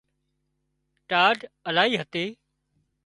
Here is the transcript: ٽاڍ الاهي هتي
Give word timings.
ٽاڍ 1.09 1.37
الاهي 1.69 1.95
هتي 2.01 2.25